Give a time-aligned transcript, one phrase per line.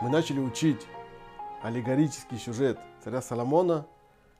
[0.00, 0.86] мы начали учить
[1.62, 3.86] аллегорический сюжет царя Соломона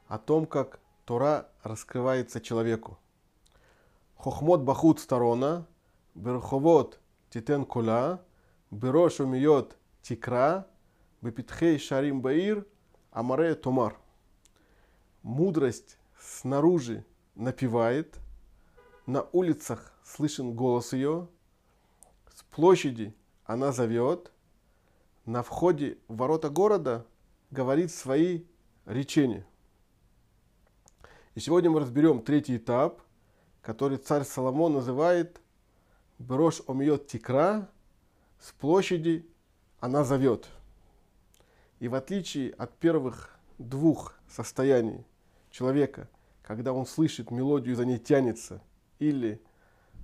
[0.08, 2.98] о том, как Тора раскрывается человеку.
[4.16, 5.66] Хохмот бахут сторона,
[6.14, 6.98] берховод
[7.28, 8.24] титен кола,
[8.70, 10.66] берош умиет тикра,
[11.20, 12.66] бепитхей шарим баир,
[13.10, 13.98] амаре томар.
[15.22, 17.04] Мудрость снаружи
[17.34, 18.18] напевает,
[19.04, 21.28] на улицах слышен голос ее,
[22.34, 24.32] с площади она зовет–
[25.26, 27.06] на входе в ворота города
[27.50, 28.44] говорит свои
[28.86, 29.46] речения.
[31.34, 33.02] И сегодня мы разберем третий этап,
[33.62, 35.40] который царь Соломон называет
[36.18, 37.68] «Брош омьет тикра»
[38.40, 39.26] с площади
[39.80, 40.48] она зовет.
[41.78, 45.04] И в отличие от первых двух состояний
[45.50, 46.08] человека,
[46.42, 48.62] когда он слышит мелодию и за ней тянется,
[48.98, 49.40] или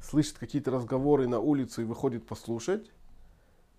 [0.02, 2.90] слышит какие-то разговоры на улице и выходит послушать,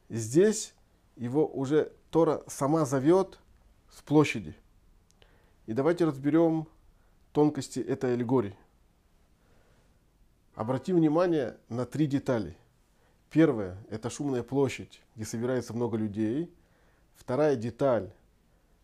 [0.10, 0.74] здесь
[1.18, 3.40] его уже Тора сама зовет
[3.92, 4.56] с площади.
[5.66, 6.68] И давайте разберем
[7.34, 8.56] тонкости этой аллегории.
[10.56, 12.58] Обратим внимание на три детали.
[13.30, 16.52] Первое– это шумная площадь, где собирается много людей.
[17.16, 18.14] Вторая деталь,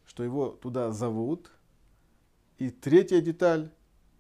[0.06, 1.52] что его туда зовут.
[2.58, 3.72] И третья деталь,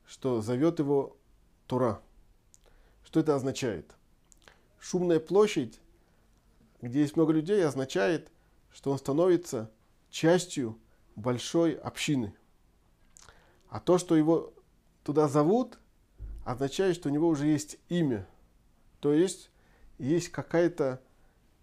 [0.05, 1.17] что зовет его
[1.67, 2.01] Тора.
[3.03, 3.93] Что это означает?
[4.79, 5.79] Шумная площадь
[6.83, 8.29] где есть много людей, означает,
[8.69, 9.71] что он становится
[10.09, 10.77] частью
[11.15, 12.35] большой общины.
[13.69, 14.53] А то, что его
[15.05, 15.79] туда зовут,
[16.43, 18.27] означает, что у него уже есть имя.
[18.99, 19.49] То есть
[19.97, 21.01] есть какая-то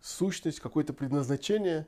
[0.01, 1.87] сущность, какое-то предназначение,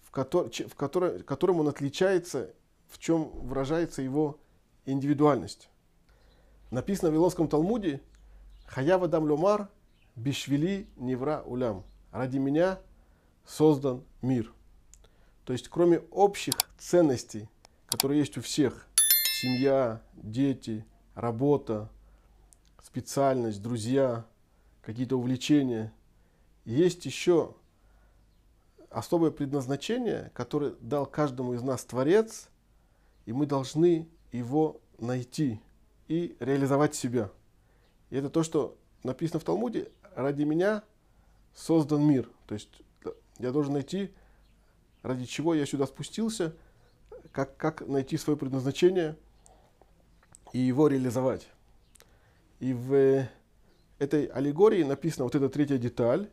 [0.00, 2.54] в, котор, в которой, которым он отличается,
[2.88, 4.40] в чем выражается его
[4.86, 5.68] индивидуальность.
[6.70, 8.00] Написано в Вавилонском Талмуде
[8.64, 9.68] «Хаява дам ломар
[10.16, 12.78] бишвили невра улям» ради меня
[13.46, 14.52] создан мир.
[15.44, 17.48] То есть кроме общих ценностей,
[17.86, 18.86] которые есть у всех,
[19.42, 20.84] семья, дети,
[21.14, 21.88] работа,
[22.82, 24.24] специальность, друзья,
[24.82, 25.92] какие-то увлечения,
[26.64, 27.54] есть еще
[28.90, 32.48] особое предназначение, которое дал каждому из нас Творец,
[33.26, 35.60] и мы должны его найти
[36.08, 37.30] и реализовать себя.
[38.10, 40.82] И это то, что написано в Талмуде, ради меня
[41.54, 42.28] создан мир.
[42.46, 42.70] То есть
[43.38, 44.12] я должен найти,
[45.02, 46.54] ради чего я сюда спустился,
[47.32, 49.16] как, как найти свое предназначение
[50.52, 51.48] и его реализовать.
[52.58, 53.26] И в
[53.98, 56.28] этой аллегории написана вот эта третья деталь,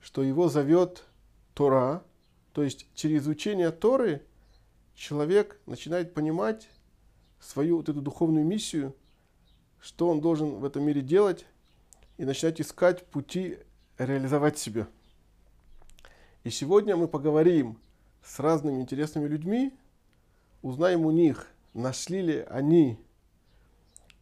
[0.00, 1.04] что его зовет
[1.54, 2.02] Тора,
[2.52, 4.22] то есть через учение Торы
[4.94, 6.68] человек начинает понимать
[7.38, 8.94] свою вот эту духовную миссию,
[9.80, 11.46] что он должен в этом мире делать,
[12.18, 13.58] и начинать искать пути
[14.06, 14.88] реализовать себя.
[16.42, 17.78] И сегодня мы поговорим
[18.24, 19.74] с разными интересными людьми,
[20.62, 22.98] узнаем у них, нашли ли они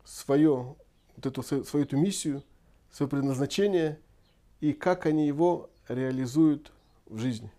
[0.04, 0.74] свое,
[1.16, 2.42] вот эту, свою эту миссию,
[2.90, 4.00] свое предназначение
[4.60, 6.72] и как они его реализуют
[7.06, 7.50] в жизни.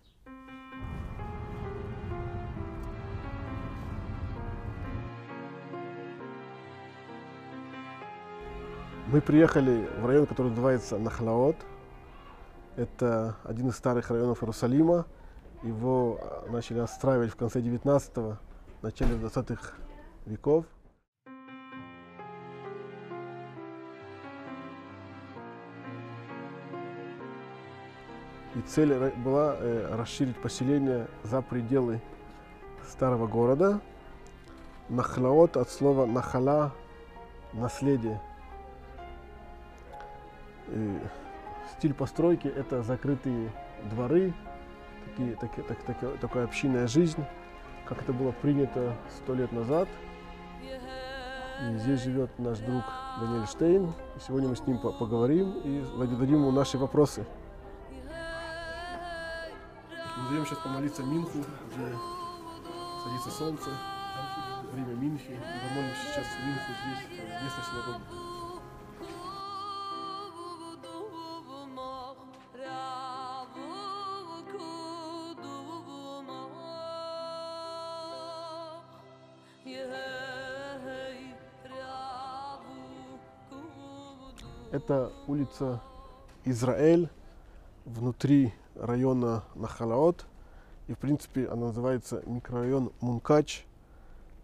[9.06, 11.56] Мы приехали в район, который называется Нахлаот–
[12.80, 15.06] это один из старых районов Иерусалима.
[15.62, 18.38] Его а, начали отстраивать в конце 19-го,
[18.82, 19.74] начале 20-х
[20.26, 20.64] веков.
[28.56, 32.00] И цель была э, расширить поселение за пределы
[32.88, 33.80] старого города.
[34.88, 36.72] Нахлаот от слова нахала–
[37.52, 38.20] наследие.
[40.68, 40.98] И
[41.72, 43.52] Стиль постройки– это закрытые
[43.90, 44.34] дворы,
[45.06, 47.24] такие, так, так, так, такая общинная жизнь,
[47.86, 49.88] как это было принято сто лет назад.
[50.62, 52.84] И здесь живет наш друг
[53.20, 53.92] Даниэль Штейн.
[54.26, 57.26] Сегодня мы с ним поговорим и зададим ему наши вопросы.
[60.16, 61.38] Мы идем сейчас помолиться Минху,
[61.74, 61.92] где
[63.04, 63.70] садится солнце,
[64.72, 65.30] время Минхи.
[65.30, 68.19] Мы помолимся сейчас Минху здесь, в местной синагоге.
[84.90, 85.80] Это улица
[86.44, 87.08] Израиль
[87.84, 90.26] внутри района Нахалаот.
[90.88, 93.66] И, в принципе, она называется микрорайон Мункач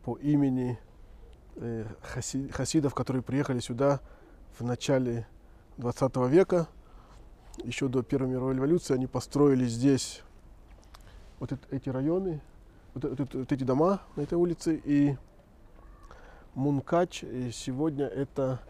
[0.04, 0.78] по имени
[1.56, 3.98] э, хаси, хасидов, которые приехали сюда
[4.56, 5.26] в начале
[5.78, 6.68] 20 века.
[7.64, 10.22] Еще до Первой мировой революции они построили здесь
[11.40, 12.40] вот это, эти районы,
[12.94, 14.80] вот, вот, вот эти дома на этой улице.
[14.84, 15.16] И
[16.54, 18.60] Мункач и сегодня это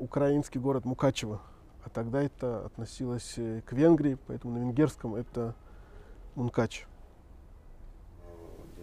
[0.00, 1.40] украинский город Мукачево.
[1.84, 5.54] А тогда это относилось э, к Венгрии, поэтому на венгерском это
[6.34, 6.86] Мункач.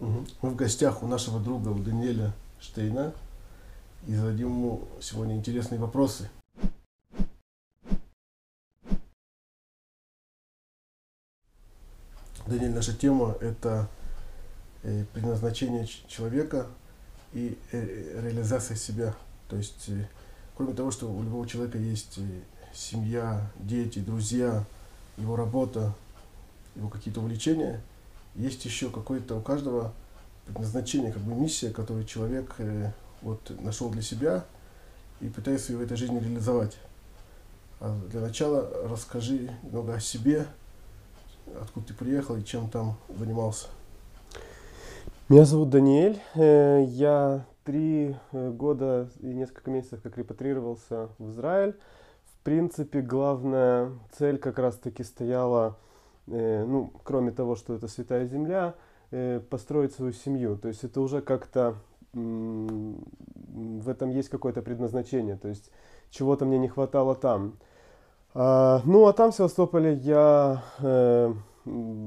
[0.00, 3.12] Мы в гостях у нашего друга, у Даниэля Штейна,
[4.06, 6.30] и зададим ему сегодня интересные вопросы.
[12.46, 13.88] Даниэль, наша тема– это
[14.82, 16.66] э, предназначение человека
[17.32, 19.14] и э, реализация себя.
[19.48, 19.90] То есть,
[20.60, 22.18] кроме того, что у любого человека есть
[22.74, 24.62] семья, дети, друзья,
[25.16, 25.94] его работа,
[26.76, 27.80] его какие-то увлечения,
[28.34, 29.94] есть еще какое-то у каждого
[30.44, 32.56] предназначение, как бы миссия, которую человек
[33.22, 34.44] вот нашел для себя
[35.22, 36.76] и пытается ее в этой жизни реализовать.
[37.80, 40.46] А для начала расскажи немного о себе,
[41.58, 43.68] откуда ты приехал и чем там занимался.
[45.30, 46.20] Меня зовут Даниэль.
[46.34, 51.76] Э, я три э, года и несколько месяцев как репатрировался в Израиль.
[52.24, 55.76] В принципе, главная цель как раз-таки стояла,
[56.26, 58.74] э, ну, кроме того, что это святая земля,
[59.50, 60.56] построить свою семью.
[60.56, 61.74] То есть это уже как-то
[62.12, 65.36] в этом есть какое-то предназначение.
[65.36, 65.70] То есть
[66.10, 67.56] чего-то мне не хватало там.
[68.34, 71.32] А, ну, а там в Севастополе я э,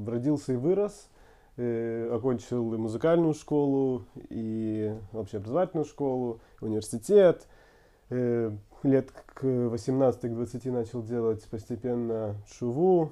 [0.07, 1.09] родился и вырос.
[1.55, 4.82] Э, окончил и музыкальную школу, и
[5.13, 7.47] общеобразовательную школу, университет.
[8.09, 8.51] Э,
[8.83, 13.11] лет к 18-20 начал делать постепенно шуву,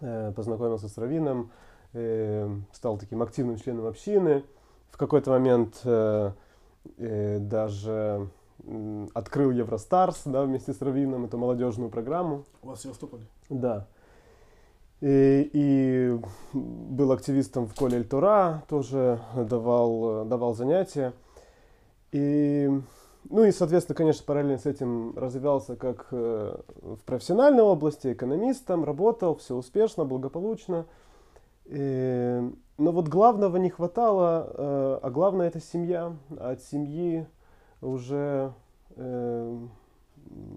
[0.00, 1.50] э, познакомился с раввином,
[1.94, 4.44] э, стал таким активным членом общины.
[4.90, 5.80] В какой-то момент
[6.96, 8.28] даже
[9.14, 12.44] открыл Евростарс, да, вместе с Равином, эту молодежную программу.
[12.62, 13.24] У вас в Севастополе?
[13.48, 13.88] Да.
[15.04, 16.18] И, и
[16.54, 21.12] был активистом в Коле Тора, тоже давал, давал занятия.
[22.10, 22.70] И,
[23.28, 29.36] ну и, соответственно, конечно, параллельно с этим развивался как э, в профессиональной области, экономистом, работал,
[29.36, 30.86] все успешно, благополучно.
[31.66, 32.40] И,
[32.78, 36.16] но вот главного не хватало, э, а главное это семья.
[36.38, 37.26] От семьи
[37.82, 38.54] уже
[38.96, 39.58] э,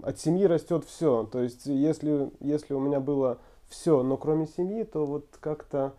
[0.04, 1.26] от семьи растет все.
[1.26, 3.40] То есть, если, если у меня было
[3.70, 5.94] все, но кроме семьи, то вот как-то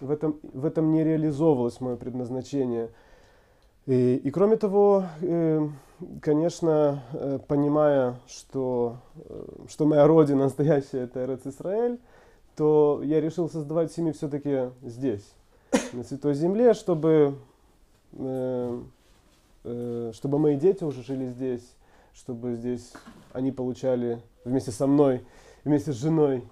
[0.00, 2.90] в этом, в этом не реализовывалось мое предназначение.
[3.86, 5.68] И, и кроме того, э,
[6.20, 11.98] конечно, э, понимая, что, э, что моя родина настоящая это Эрец Исраэль,
[12.56, 15.24] то я решил создавать семью все-таки здесь,
[15.92, 17.36] на Святой Земле, чтобы
[18.12, 18.82] э,
[19.68, 21.74] Э, чтобы мои дети уже жили здесь,
[22.14, 22.92] чтобы здесь
[23.32, 25.26] они получали вместе со мной,
[25.64, 26.44] вместе с женой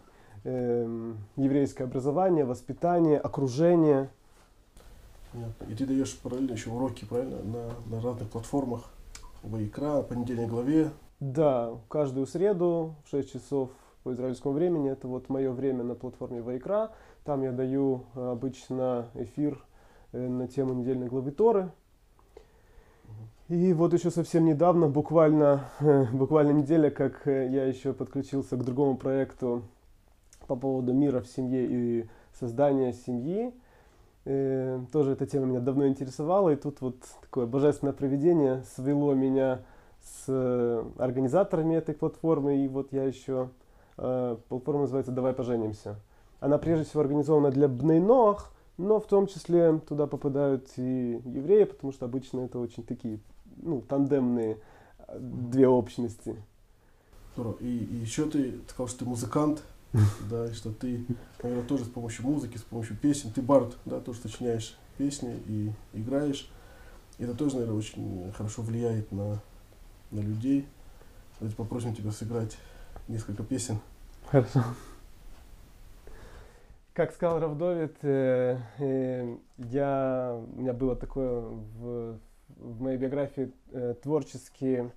[0.44, 4.10] э, еврейское образование, воспитание, окружение.
[5.32, 5.64] Понятно.
[5.64, 8.84] И ты даешь параллельно еще уроки, правильно, на, на разных платформах,
[9.42, 10.90] в икра, понедельной главе.
[11.20, 13.70] Да, каждую среду в 6 часов
[14.02, 16.90] по израильскому времени, это вот мое время на платформе Вайкра.
[17.24, 19.58] Там я даю обычно эфир
[20.12, 21.70] э, на тему недельной главы Торы.
[23.48, 25.64] И вот еще совсем недавно, буквально,
[26.12, 29.62] буквально неделя, как э, я еще подключился к другому проекту
[30.46, 32.08] по поводу мира в семье и
[32.38, 33.52] создания семьи.
[34.24, 39.62] Э, тоже эта тема меня давно интересовала, и тут вот такое божественное проведение свело меня
[40.02, 43.48] с э, организаторами этой платформы, и вот я еще,
[43.96, 46.00] платформа называется «Давай поженимся».
[46.40, 51.92] Она прежде всего организована для бнейнох, но в том числе туда попадают и евреи, потому
[51.92, 53.20] что обычно это очень такие
[53.62, 54.58] ну, тандемные
[55.06, 56.36] э, две общности.
[57.60, 59.62] И, и еще ты сказал, что ты музыкант,
[60.30, 61.04] да, и что ты,
[61.42, 65.72] наверное, тоже с помощью музыки, с помощью песен, ты бард, да, тоже сочиняешь песни и
[65.92, 66.50] играешь.
[67.18, 69.40] И это тоже, наверное, очень хорошо влияет на,
[70.10, 70.66] на людей.
[71.38, 72.56] Давайте попросим тебя сыграть
[73.08, 73.78] несколько песен.
[74.26, 74.64] Хорошо.
[76.92, 82.18] Как сказал Равдовит, э, э, я, у меня было такое в
[82.56, 84.92] в моей биографии э, творческие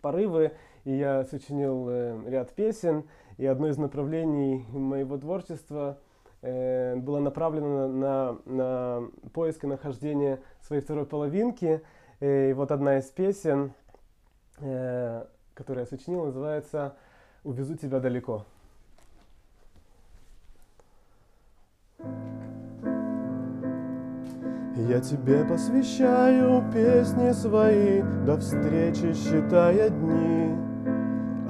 [0.00, 0.52] порывы,
[0.84, 3.04] и я сочинил э, ряд песен,
[3.42, 5.98] и одно из направлений моего творчества
[6.42, 11.82] э, было направлено на, на поиск и нахождение своей второй половинки.
[12.20, 13.72] Э, и вот одна из песен,
[14.60, 16.94] э, которую я сочинил, называется
[17.42, 18.46] «Увезу тебя далеко».
[24.76, 30.61] Я тебе посвящаю песни свои, до встречи считая дни.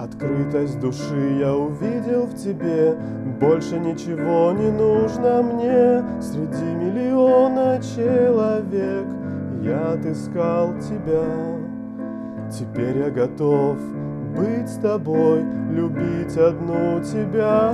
[0.02, 2.96] От Открытость души я увидел в тебе,
[3.40, 6.02] больше ничего не нужно мне.
[6.20, 9.06] Среди миллиона человек
[9.62, 11.22] я отыскал тебя.
[12.50, 13.76] Теперь я готов
[14.36, 17.70] быть с тобой, любить одну тебя.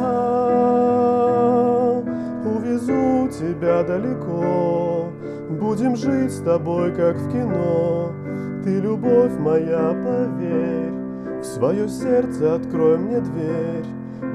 [2.44, 5.08] Увезу тебя далеко,
[5.48, 8.12] будем жить с тобой, как в кино.
[8.62, 10.77] Ты любовь моя, поверь,
[11.40, 13.86] в свое сердце открой мне дверь.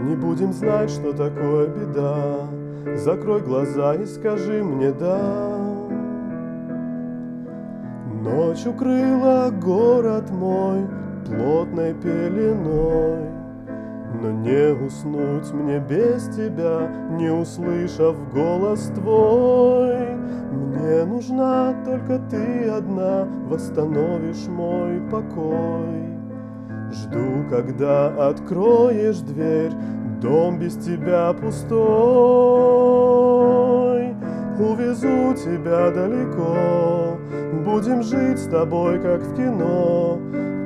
[0.07, 2.47] Не будем знать, что такое беда.
[2.95, 5.57] Закрой глаза и скажи мне да.
[8.21, 10.87] Ночь укрыла город мой
[11.25, 13.29] плотной пеленой,
[14.21, 20.15] Но не уснуть мне без тебя, не услышав голос твой.
[20.51, 26.22] Мне нужна только ты одна, восстановишь мой покой.
[26.93, 29.71] Жду, когда откроешь дверь,
[30.21, 31.73] дом без тебя пустой.
[34.59, 37.17] Увезу тебя далеко,
[37.65, 40.19] будем жить с тобой, как в кино.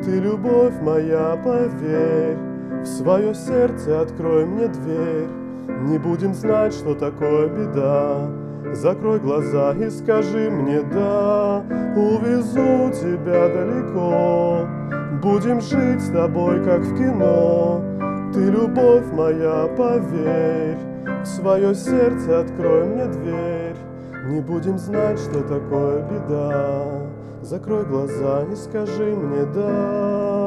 [0.03, 2.35] Ты любовь моя, поверь,
[2.81, 5.29] в свое сердце открой мне дверь.
[5.83, 8.29] Не будем знать, что такое беда.
[8.73, 11.63] Закрой глаза и скажи мне да,
[11.95, 14.67] увезу тебя далеко.
[15.27, 17.83] Будем жить с тобой, как в кино.
[18.33, 20.77] Ты любовь моя, поверь,
[21.21, 23.75] в свое сердце открой мне дверь.
[24.29, 26.85] Не будем знать, что такое беда.
[27.41, 30.46] Закрой глаза и скажи мне да.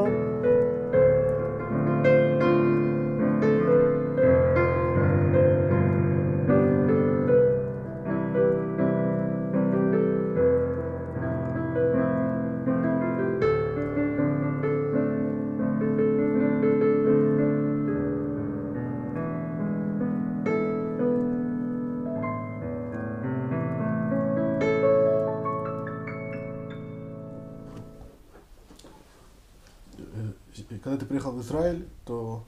[31.41, 32.45] Израиль, то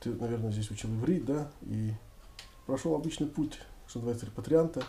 [0.00, 1.92] ты, наверное, здесь учил иврит, да, и
[2.66, 4.82] прошел обычный путь, что называется, репатрианта,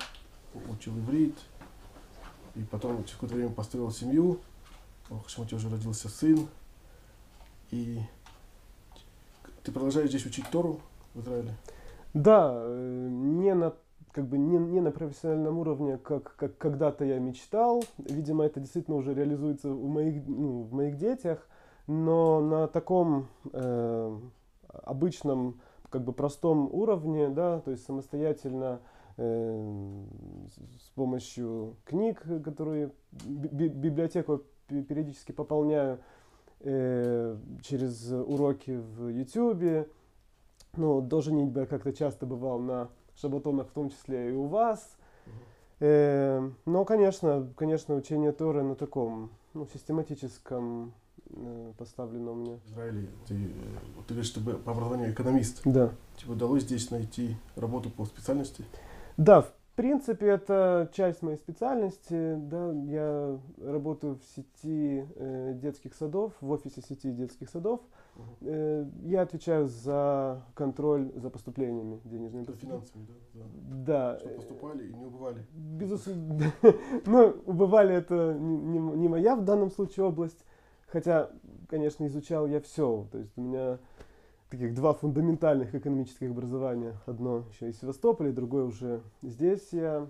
[0.70, 1.36] учил иврит,
[2.56, 4.40] и потом через какое-то время построил семью,
[5.10, 6.48] у тебя уже родился сын,
[7.72, 8.00] и
[9.64, 10.80] ты продолжаешь здесь учить Тору
[11.14, 11.54] в Израиле?
[12.14, 13.74] Да, э, не на
[14.16, 17.84] как бы не, не на профессиональном уровне, как, как когда-то я мечтал.
[17.98, 21.46] Видимо, это действительно уже реализуется у моих, ну, в моих детях.
[21.88, 24.20] Но на таком э,
[24.68, 28.82] обычном, как бы простом уровне, да, то есть самостоятельно
[29.18, 30.04] э,
[30.80, 32.92] с помощью книг, которые
[33.26, 36.00] би библиотеку периодически пополняю
[36.62, 39.88] э, через уроки в YouTube.
[40.78, 44.98] Ну, до женитьбы как-то часто бывал на шабатонах, в том числе и у вас.
[45.80, 50.94] Э, но, конечно, конечно, учение Торы на таком ну, систематическом
[51.78, 52.58] поставлено у меня.
[52.66, 53.48] В Израиле ты, э,
[54.08, 55.62] ты говоришь, что по образованию экономист.
[55.66, 55.92] Да.
[56.18, 58.64] Тебе удалось здесь найти работу по специальности?
[59.18, 62.36] Да, в принципе, это часть моей специальности.
[62.38, 67.82] Да, я работаю в сети э, детских садов, в офисе сети детских садов.
[68.16, 68.24] Угу.
[68.42, 72.44] Э, я отвечаю за контроль за поступлениями денежными.
[72.44, 73.44] Это финансами, да?
[73.86, 74.20] Да.
[74.20, 75.46] Чтобы поступали и не убывали.
[75.54, 76.54] Безусловно.
[77.06, 80.46] ну, убывали это не моя в данном случае область.
[80.96, 81.30] Хотя,
[81.68, 83.06] конечно, изучал я все.
[83.12, 83.80] То есть у меня
[84.50, 86.96] таких два фундаментальных экономических образования.
[87.06, 90.08] Одно еще из Севастополя, другое уже здесь я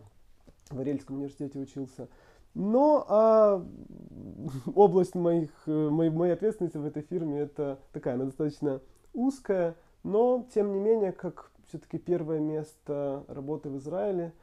[0.70, 2.08] в Арельском университете учился.
[2.54, 3.66] Но а,
[4.76, 8.80] область моих, моей, моей ответственности в этой фирме это такая, она достаточно
[9.12, 14.34] узкая, но тем не менее, как все-таки первое место работы в Израиле,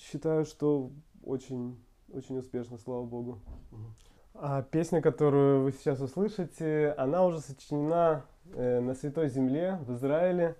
[0.00, 0.90] считаю, что
[1.24, 1.78] очень,
[2.12, 3.38] очень успешно, слава богу.
[4.40, 8.22] А песня, которую вы сейчас услышите, она уже сочинена
[8.54, 10.54] э, на Святой Земле в Израиле.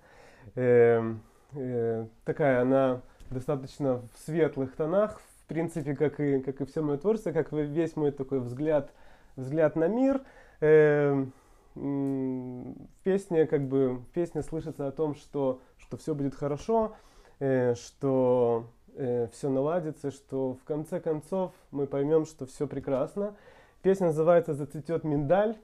[0.55, 1.13] Э,
[1.53, 6.97] э, такая она достаточно в светлых тонах, в принципе, как и, как и все мое
[6.97, 8.91] творчество, как весь мой такой взгляд,
[9.37, 10.23] взгляд на мир.
[10.59, 11.25] Э,
[11.73, 16.97] в песне, как бы, в песне слышится о том, что, что все будет хорошо,
[17.39, 23.37] э, что э, все наладится, что в конце концов мы поймем, что все прекрасно.
[23.81, 25.55] Песня называется «Зацветет миндаль».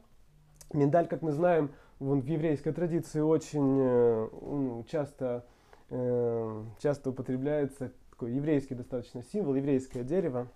[0.72, 5.45] Миндаль, как мы знаем, вон, в еврейской традиции очень э, часто,
[5.89, 10.48] э, часто употребляется такой еврейский достаточно символ, еврейское дерево.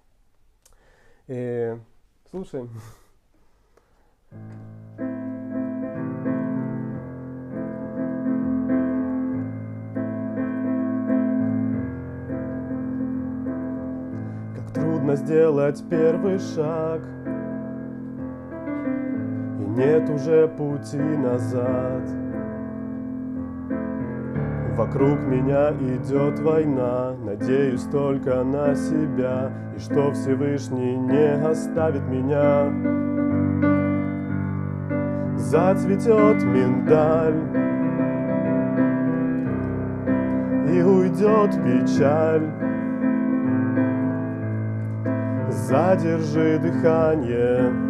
[1.28, 1.80] Э, И
[2.32, 2.70] слушаем.
[14.56, 17.02] Как трудно сделать первый шаг–
[19.80, 22.04] нет уже пути назад
[24.76, 32.72] Вокруг меня идет война, надеюсь только на себя, И что Всевышний не оставит меня.
[35.36, 37.42] Зацветет миндаль,
[40.72, 42.48] и уйдет печаль.
[45.50, 47.89] Задержи дыхание,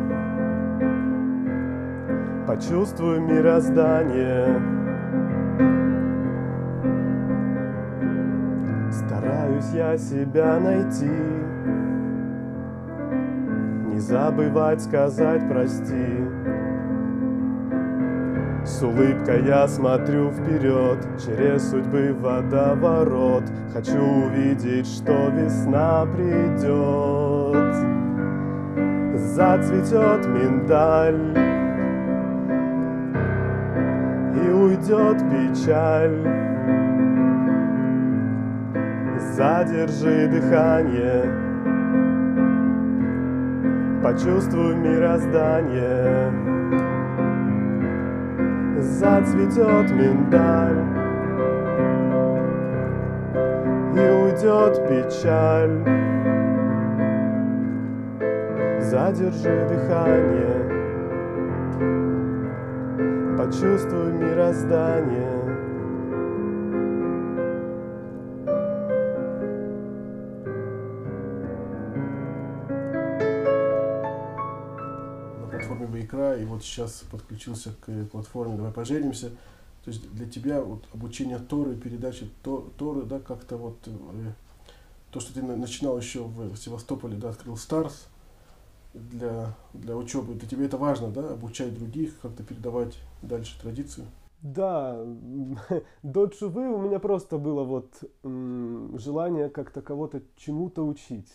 [2.50, 4.60] почувствуй мироздание.
[8.92, 11.06] Стараюсь я себя найти,
[13.92, 16.26] не забывать сказать прости.
[18.66, 23.44] С улыбкой я смотрю вперед, через судьбы водоворот.
[23.74, 27.76] Хочу увидеть, что весна придет.
[29.20, 31.49] Зацветет миндаль
[34.50, 36.18] и уйдет печаль.
[39.36, 41.24] Задержи дыхание,
[44.04, 46.32] почувствуй мироздание.
[48.80, 50.84] Зацветет миндаль.
[53.96, 55.78] И уйдет печаль.
[58.80, 60.59] Задержи дыхание
[63.50, 65.40] Почувствуй мироздание
[76.00, 79.30] икра, и вот сейчас подключился к платформе «Давай поженимся».
[79.84, 84.32] То есть для тебя вот обучение Торы, передача Торы, да, как-то вот э,
[85.10, 88.10] то, что ты начинал еще в Севастополе, да, открыл Старс
[88.94, 94.08] для, для учебы, для тебя это важно, да, обучать других, как-то передавать дальше традицию?
[94.42, 95.06] Да,
[96.04, 97.92] до Чувы у меня просто было вот
[98.24, 101.30] желание как-то кого-то чему-то учить.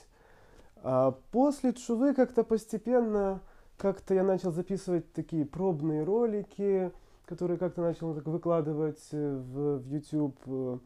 [0.82, 3.40] А после Чувы как-то постепенно
[3.76, 6.92] как-то я начал записывать такие пробные ролики,
[7.26, 10.80] которые как-то начал так выкладывать э, в, в YouTube.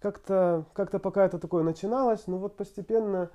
[0.00, 3.30] Как-то, как-то пока это такое начиналось, но вот постепенно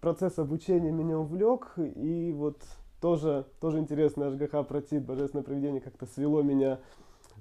[0.00, 2.62] процесс обучения меня увлек, и вот
[3.00, 6.80] тоже, тоже интересно, ЖГХ Протит, Божественное проведение как-то свело меня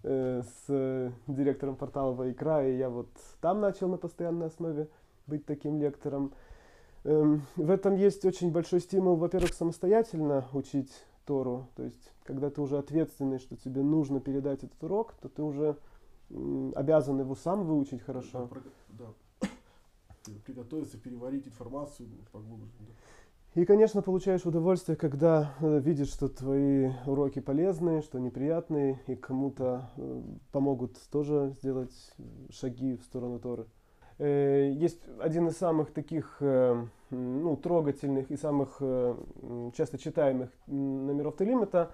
[0.04, 3.10] э, с директором портала Вайкра, и я вот
[3.42, 4.90] там начал на постоянной основе
[5.26, 6.34] быть таким лектором.
[7.04, 10.92] Эм, в этом есть очень большой стимул, во-первых, самостоятельно учить
[11.26, 11.68] Тору.
[11.76, 15.78] То есть, когда ты уже ответственный, что тебе нужно передать этот урок, то ты уже
[16.76, 18.50] обязан его сам выучить хорошо.
[18.90, 19.06] Да,
[19.42, 19.48] да.
[20.46, 22.72] Приготовиться, переварить информацию поглубже.
[22.80, 22.94] Да.
[23.58, 29.90] И, конечно, получаешь удовольствие, когда э, видишь, что твои уроки полезные, что неприятные, и кому-то
[29.98, 32.14] э, помогут тоже сделать
[32.52, 33.66] шаги в сторону Торы.
[34.20, 38.80] Э, есть один из самых таких ну, трогательных и самых
[39.74, 41.94] часто читаемых номеров Телим это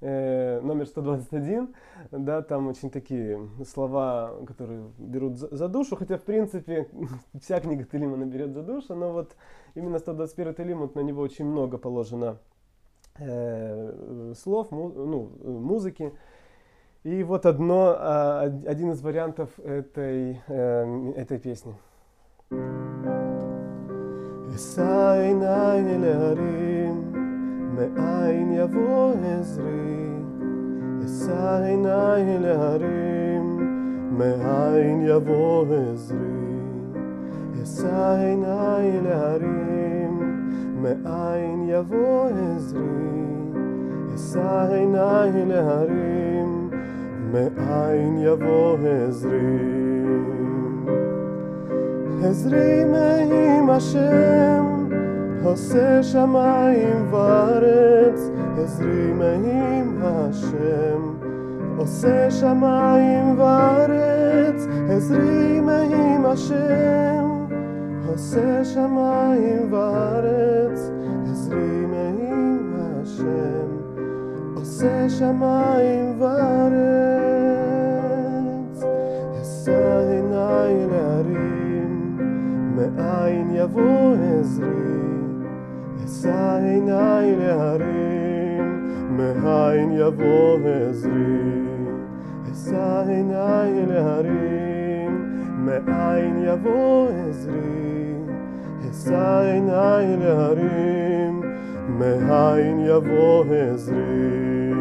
[0.00, 1.74] э, номер 121,
[2.10, 6.88] да, там очень такие слова, которые берут за, душу, хотя, в принципе,
[7.40, 9.36] вся книга Телимана берет за душу, но вот
[9.74, 12.38] именно 121 Телим, вот на него очень много положено
[13.18, 16.12] э, слов, ну, музыки,
[17.04, 21.74] и вот одно, а, один из вариантов этой, э, этой песни.
[24.56, 25.82] Сай, най,
[27.76, 30.08] מאין יבוא עזרי.
[31.04, 33.58] אשא עיניי אל ההרים,
[34.18, 36.18] מאין יבוא עזרי.
[37.62, 40.18] אשא עיניי אל ההרים,
[40.82, 42.80] מאין יבוא עזרי.
[44.14, 46.70] אשא עיניי אל ההרים,
[47.32, 49.84] מאין יבוא עזרי.
[52.24, 54.83] עזרי מעם השם,
[55.43, 61.01] עושה שמיים וארץ, עזרי מעם השם,
[61.77, 67.45] עושה שמיים וארץ, עזרי מעם השם,
[68.07, 70.91] עושה שמיים וארץ,
[71.31, 73.67] עזרי מעם השם,
[74.55, 76.99] עושה שמיים וארץ.
[82.79, 85.02] מאין יבוא עזרי,
[86.24, 91.62] אשא עיניי להרים, מאין יבוא עזרי,
[92.52, 98.14] אשא עיניי להרים, מאין יבוא עזרי,
[98.90, 101.40] אשא עיניי להרים,
[101.98, 104.72] מאין יבוא עזרי.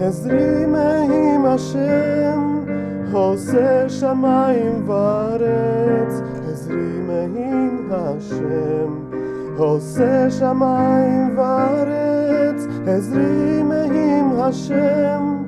[0.00, 2.64] עזרי מעם השם,
[3.12, 9.01] עושה שמיים וארץ, עזרי מעם השם,
[9.57, 15.43] עושה שמיים וארץ, עזרי מעם השם,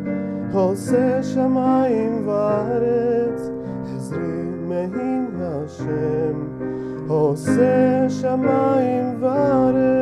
[0.53, 3.41] עושה שמיים וארץ,
[3.95, 6.35] עזרי מעם השם,
[7.07, 9.99] עושה שמיים וארץ.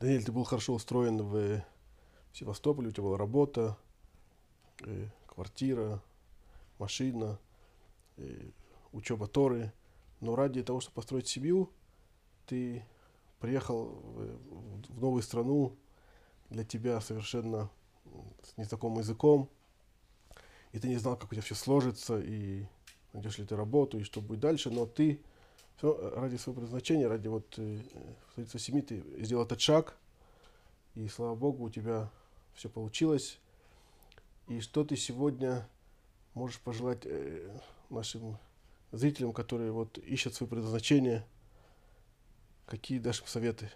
[0.00, 1.62] Даниэль, ты был хорошо устроен в
[2.32, 3.76] Севастополе, у тебя была работа,
[4.86, 6.00] э, квартира,
[6.78, 7.38] машина,
[8.16, 8.50] э,
[8.92, 9.72] учеба Торы.
[10.25, 11.69] но ради того, чтобы построить семью,
[12.47, 12.83] ты
[13.39, 15.75] приехал в, новую страну,
[16.49, 17.69] для тебя совершенно
[18.43, 19.49] с незнакомым языком,
[20.71, 22.65] и ты не знал, как у тебя все сложится, и
[23.13, 25.21] найдешь ли ты работу, и что будет дальше, но ты
[25.77, 27.79] все ради своего предназначения, ради вот э,
[28.31, 29.95] строительства семьи, ты сделал этот шаг,
[30.95, 32.09] и слава Богу, у тебя
[32.55, 33.37] все получилось.
[34.47, 35.67] И что ты сегодня
[36.33, 37.59] можешь пожелать э,
[37.89, 38.37] нашим
[38.97, 41.25] зрителям, которые вот ищут свое предназначение,
[42.65, 43.69] какие дашь им советы?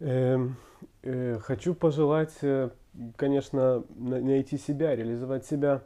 [0.00, 0.56] Эм,
[1.02, 2.70] э, хочу пожелать, э,
[3.16, 5.82] конечно, на- найти себя, реализовать себя.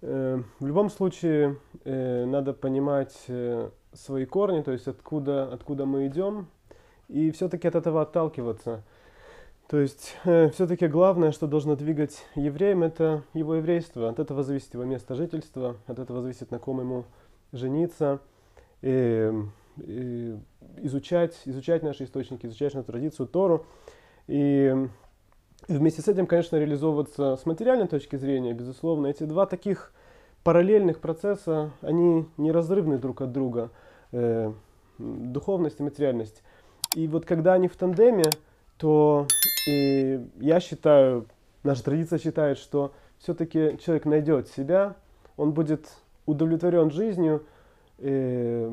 [0.00, 3.16] Э, в любом случае, надо понимать
[3.92, 6.48] свои корни, то есть откуда, откуда мы идем,
[7.08, 8.84] и все-таки от этого отталкиваться.
[9.68, 14.08] То есть все-таки главное, что должно двигать евреем, это его еврейство.
[14.08, 17.04] От этого зависит его место жительства, от этого зависит, на ком ему
[17.52, 18.20] жениться.
[18.80, 19.30] И,
[19.76, 20.36] и
[20.78, 23.66] изучать, изучать наши источники, изучать нашу традицию Тору.
[24.26, 24.74] И
[25.68, 29.08] вместе с этим, конечно, реализовываться с материальной точки зрения, безусловно.
[29.08, 29.92] Эти два таких
[30.44, 33.70] параллельных процесса, они неразрывны друг от друга.
[34.12, 34.50] Э,
[34.98, 36.42] духовность и материальность.
[36.94, 38.24] И вот когда они в тандеме,
[38.78, 39.26] то
[39.68, 41.26] и я считаю,
[41.62, 44.96] наша традиция считает, что все-таки человек найдет себя,
[45.36, 45.88] он будет
[46.26, 47.44] удовлетворен жизнью
[47.98, 48.70] э,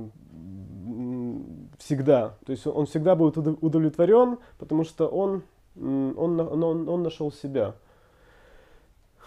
[1.80, 2.36] всегда.
[2.46, 5.44] То есть он всегда будет удовлетворен, потому что он,
[5.76, 7.76] он, он, он нашел себя.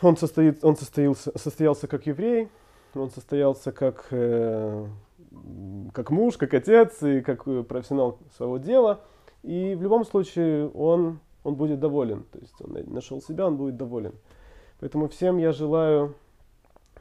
[0.00, 2.48] Он, состоит, он состоялся, состоялся как еврей,
[2.94, 4.86] он состоялся как, э,
[5.92, 9.00] как муж, как отец и как профессионал своего дела.
[9.42, 12.24] И в любом случае он, он будет доволен.
[12.32, 14.14] То есть он нашел себя, он будет доволен.
[14.80, 16.14] Поэтому всем я желаю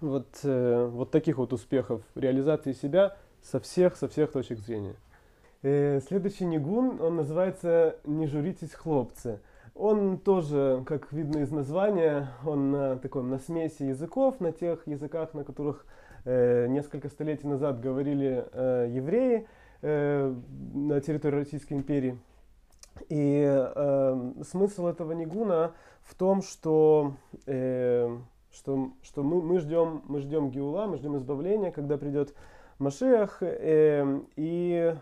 [0.01, 4.95] вот, э, вот таких вот успехов, реализации себя со всех, со всех точек зрения.
[5.63, 9.39] Э, следующий нигун, он называется «Не журитесь, хлопцы».
[9.73, 15.35] Он тоже, как видно из названия, он на таком на смеси языков, на тех языках,
[15.35, 15.85] на которых
[16.25, 19.47] э, несколько столетий назад говорили э, евреи
[19.83, 20.33] э,
[20.73, 22.17] на территории Российской империи.
[23.09, 27.13] И э, смысл этого нигуна в том, что,
[27.45, 28.17] э,
[28.51, 32.33] что, что мы, мы, ждем, мы ждем Геула, мы ждем избавления, когда придет
[32.79, 34.95] Машиах, э, и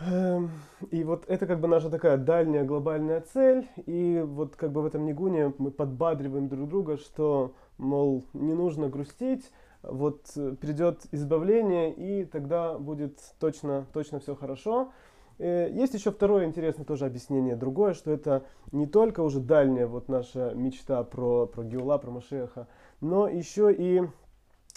[0.00, 0.50] Эм,
[0.90, 3.68] и вот это как бы наша такая дальняя глобальная цель.
[3.86, 8.88] И вот как бы в этом нигуне мы подбадриваем друг друга, что, мол, не нужно
[8.88, 9.50] грустить,
[9.82, 14.92] вот э, придет избавление, и тогда будет точно, точно все хорошо.
[15.38, 20.08] Э, есть еще второе интересное тоже объяснение, другое, что это не только уже дальняя вот
[20.08, 22.68] наша мечта про, про Геула, про Машеха,
[23.00, 24.02] но еще и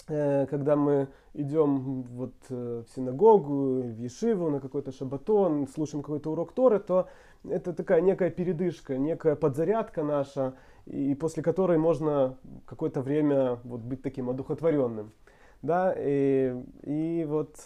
[0.08, 6.32] Э, когда мы идем вот э, в синагогу, в Ешиву, на какой-то шабатон, слушаем какой-то
[6.32, 7.08] урок Торы, то
[7.48, 10.54] это такая некая передышка, некая подзарядка наша,
[10.86, 15.12] и после которой можно какое-то время вот быть таким одухотворенным.
[15.60, 17.56] Да, и, и вот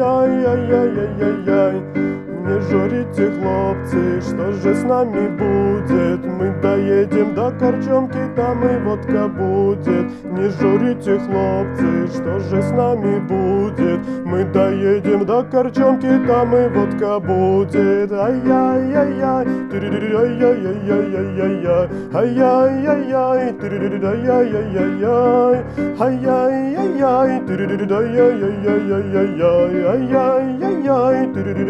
[1.23, 6.27] ay ay Не журите, хлопцы, что же с нами будет?
[6.27, 10.11] Мы доедем до Корчомки, там и водка будет.
[10.25, 14.01] Не журите, хлопцы, что же с нами будет?
[14.25, 18.11] Мы доедем до Корчомки, там и водка будет.
[18.11, 25.63] Ай-яй-яй-яй, ай-яй-яй-яй-яй-яй, ай-яй-яй-яй, ай-яй-яй-яй-яй,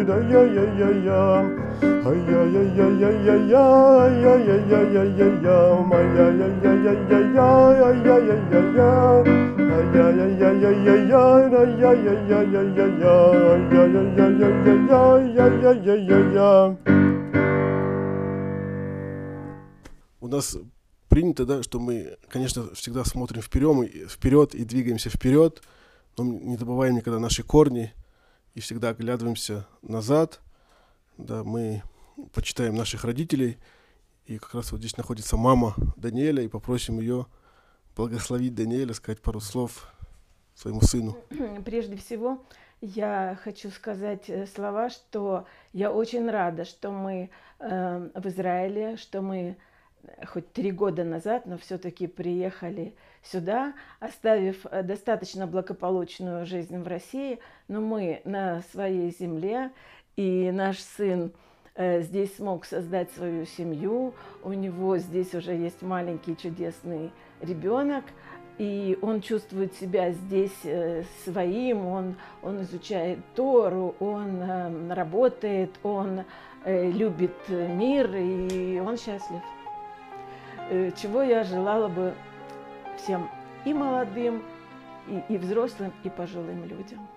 [0.09, 0.62] ай-яй-яй-яй,
[2.05, 5.83] ай-яй-яй-яй-яй, ай-яй-яй-яй-яй-яй,
[20.21, 20.57] У нас
[21.09, 25.63] принято, да, что мы, конечно, всегда смотрим вперед, вперед и двигаемся вперед,
[26.17, 27.93] но не забываем никогда наши корни
[28.55, 30.41] и всегда оглядываемся назад.
[31.19, 31.83] Да, мы
[32.33, 33.59] почитаем наших родителей,
[34.27, 37.27] и как раз вот здесь находится мама Даниэля, и попросим ее
[37.97, 39.93] благословить Даниэля, сказать пару слов
[40.55, 41.17] своему сыну.
[41.65, 42.43] Прежде всего,
[42.81, 49.23] я хочу сказать э, слова, что я очень рада, что мы э, в Израиле, что
[49.23, 49.57] мы
[50.03, 56.87] э, хоть три года назад, но все-таки приехали сюда, оставив э, достаточно благополучную жизнь в
[56.87, 59.71] России, но мы на своей земле,
[60.17, 61.33] и наш сын
[61.75, 64.13] Э, здесь смог создать свою семью,
[64.45, 68.05] у него здесь уже есть маленький чудесный ребенок,
[68.59, 76.25] и он чувствует себя здесь э, своим, он, он изучает Тору, он эм, работает, он
[76.65, 79.41] э, любит мир, и он счастлив.
[80.97, 82.15] Чего я желала бы
[82.97, 83.29] всем
[83.65, 84.43] и молодым,
[85.09, 87.09] и, и взрослым, и пожилым людям.